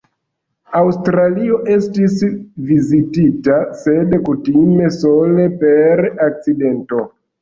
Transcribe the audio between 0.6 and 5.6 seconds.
Aŭstralio estis vizitita, sed kutime sole